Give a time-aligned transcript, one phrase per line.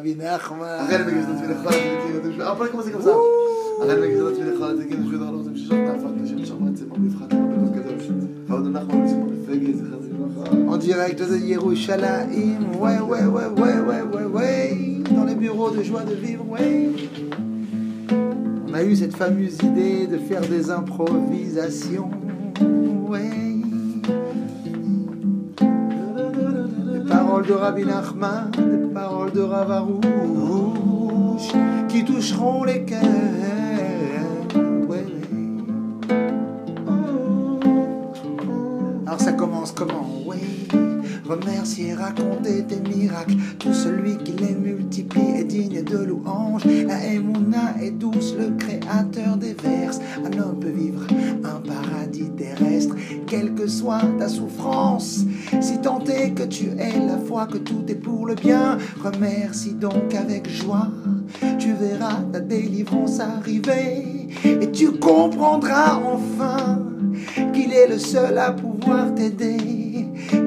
[0.00, 0.66] Rabbi Nachman.
[10.52, 14.78] On en direct de Yerushalayim, ouais, ouais, ouais, ouais, ouais, ouais, ouais,
[15.14, 16.88] dans les bureaux de joie de vivre, ouais.
[18.66, 22.10] On a eu cette fameuse idée de faire des improvisations,
[23.06, 23.30] ouais.
[25.60, 28.50] Des paroles de Rabbi Nachman,
[28.92, 30.00] paroles de Ravarouche,
[31.88, 33.00] qui toucheront les cœurs.
[39.06, 40.06] Alors ça commence comment?
[40.24, 40.68] Oui,
[41.28, 43.34] remercier, raconter tes miracles.
[43.58, 46.64] Tout celui qui les multiplie est digne de louange.
[46.64, 49.90] La Emouna est douce, le créateur des vers.
[50.24, 51.02] Un homme peut vivre
[51.42, 51.58] un
[52.10, 52.94] terrestre,
[53.26, 55.24] quelle que soit ta souffrance.
[55.60, 59.74] Si tant est que tu aies la foi que tout est pour le bien, remercie
[59.74, 60.88] donc avec joie.
[61.58, 66.80] Tu verras ta délivrance arriver et tu comprendras enfin
[67.52, 69.56] qu'il est le seul à pouvoir t'aider.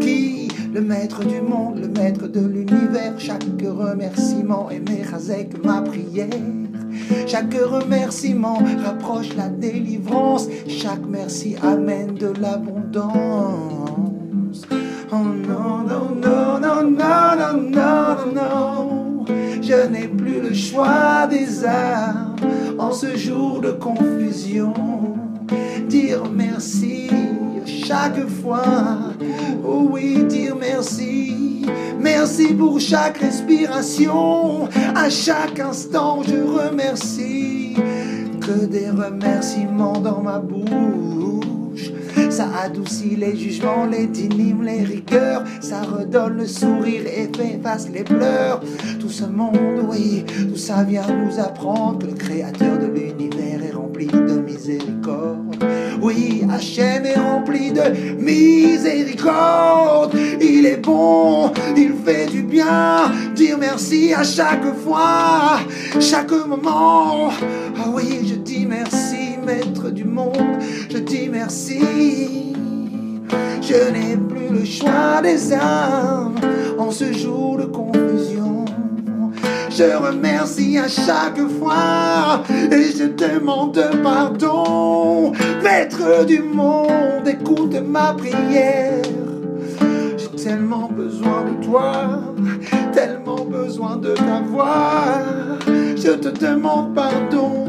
[0.00, 6.28] Qui, le maître du monde, le maître de l'univers, chaque remerciement est Mechazek, ma prière.
[7.26, 10.48] Chaque remerciement rapproche la délivrance.
[10.68, 13.12] Chaque merci amène de l'abondance.
[15.10, 19.24] Oh non, non, non, non, non, non, non, non.
[19.60, 22.36] Je n'ai plus le choix des armes
[22.78, 24.72] en ce jour de confusion.
[25.88, 27.08] Dire merci
[27.66, 29.14] chaque fois.
[29.64, 31.51] Oh oui, dire merci.
[32.00, 34.68] Merci pour chaque respiration.
[34.94, 37.76] À chaque instant, je remercie.
[38.40, 41.92] Que des remerciements dans ma bouche.
[42.30, 45.44] Ça adoucit les jugements, les dynimes, les rigueurs.
[45.60, 48.60] Ça redonne le sourire et fait face les pleurs.
[48.98, 53.51] Tout ce monde, oui, tout ça vient nous apprendre que le créateur de l'univers
[54.42, 55.64] miséricorde.
[56.00, 57.82] Oui, Hachem est rempli de
[58.20, 60.14] miséricorde.
[60.40, 63.12] Il est bon, il fait du bien.
[63.34, 65.60] Dire merci à chaque fois,
[66.00, 67.30] chaque moment.
[67.78, 70.58] Ah oui, je dis merci, maître du monde.
[70.90, 72.52] Je dis merci.
[73.62, 76.34] Je n'ai plus le choix des âmes
[76.78, 78.41] en ce jour de confusion.
[79.82, 85.32] Je remercie à chaque fois et je demande pardon.
[85.60, 89.02] Maître du monde, écoute ma prière.
[90.16, 91.92] J'ai tellement besoin de toi,
[92.92, 95.18] tellement besoin de t'avoir.
[95.66, 97.66] Je te demande pardon.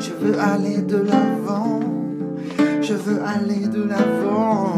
[0.00, 1.80] Je veux aller de l'avant.
[2.80, 4.77] Je veux aller de l'avant.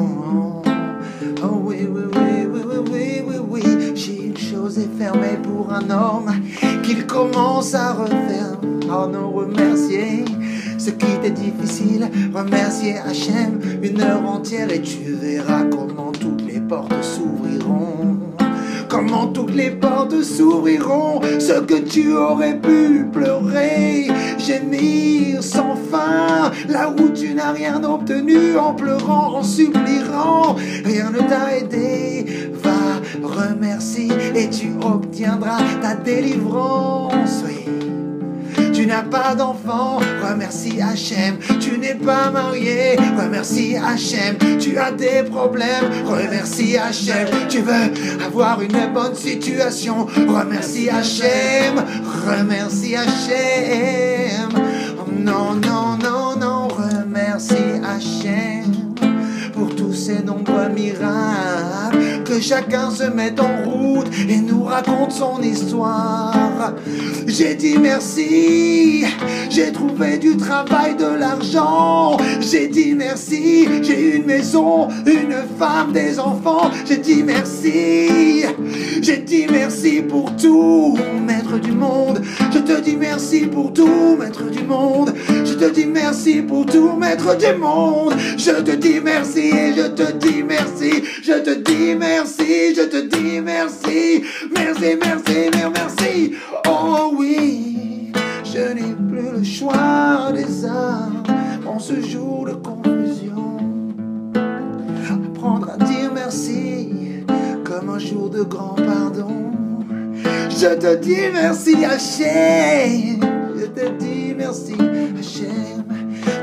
[4.81, 6.33] Une chose est fermée pour un homme
[6.83, 8.59] qu'il commence à refaire.
[8.85, 10.25] Oh non, remercier
[10.79, 12.09] ce qui t'est difficile.
[12.35, 18.20] Remercier Hachem une heure entière et tu verras comment toutes les portes s'ouvriront.
[18.91, 26.93] Comment toutes les portes s'ouvriront, ce que tu aurais pu pleurer, gémir sans fin, là
[26.99, 32.51] où tu n'as rien obtenu en pleurant, en suppliant, rien ne t'a aidé.
[32.53, 37.45] Va, remercie et tu obtiendras ta délivrance.
[38.91, 41.39] N'as pas d'enfant, remercie Hachem.
[41.61, 44.37] Tu n'es pas marié, remercie Hachem.
[44.59, 47.29] Tu as des problèmes, remercie Hachem.
[47.49, 51.85] Tu veux avoir une bonne situation, remercie Hachem.
[52.27, 54.49] Remercie Hachem.
[55.21, 58.91] Non, non, non, non, remercie Hachem
[59.53, 62.25] pour tous ces nombreux miracles.
[62.25, 64.50] Que chacun se mette en route et nous
[64.81, 66.75] raconte son histoire.
[67.27, 69.05] J'ai dit merci,
[69.49, 72.17] j'ai trouvé du travail, de l'argent.
[72.41, 76.71] J'ai dit merci, j'ai une maison, une femme, des enfants.
[76.87, 78.45] J'ai dit merci,
[79.03, 82.21] j'ai dit merci pour tout, maître du monde.
[82.53, 85.13] Je te dis merci pour tout, maître du monde.
[85.45, 88.15] Je te dis merci pour tout, maître du monde.
[88.37, 91.03] Je te dis merci et je te dis merci.
[91.31, 94.25] Je te dis merci, je te dis merci.
[94.53, 96.33] Merci, merci, merci.
[96.67, 98.11] Oh oui,
[98.45, 101.23] je n'ai plus le choix des âmes
[101.69, 103.59] en ce jour de confusion.
[105.09, 106.89] Apprendre à dire merci
[107.65, 109.53] comme un jour de grand pardon.
[110.49, 113.21] Je te dis merci Hachem,
[113.57, 115.85] je te dis merci Hachem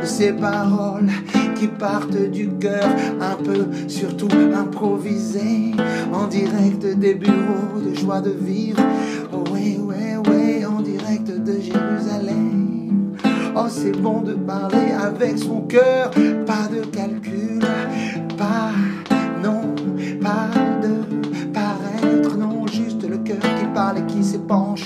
[0.01, 1.09] de ces paroles
[1.59, 2.87] qui partent du cœur,
[3.19, 5.71] un peu surtout improvisés,
[6.13, 8.81] en direct des bureaux de joie de vivre.
[9.33, 13.15] Oh ouais, ouais, ouais, en direct de Jérusalem.
[13.55, 16.11] Oh, c'est bon de parler avec son cœur,
[16.45, 17.59] pas de calcul,
[18.37, 18.71] pas,
[19.43, 19.73] non,
[20.21, 20.49] pas
[20.81, 24.85] de paraître, non, juste le cœur qui parle et qui s'épanche,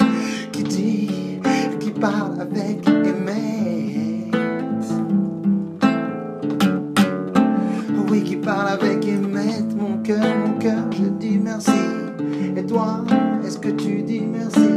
[12.71, 13.03] toi,
[13.45, 14.69] est-ce que tu dis merci?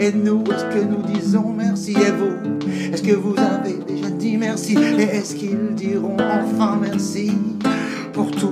[0.00, 1.92] Et nous, est-ce que nous disons merci?
[1.92, 2.58] Et vous,
[2.92, 4.76] est-ce que vous avez déjà dit merci?
[4.98, 7.30] Et est-ce qu'ils diront enfin merci
[8.12, 8.51] pour tout